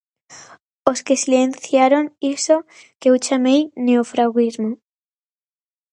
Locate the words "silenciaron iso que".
1.23-3.07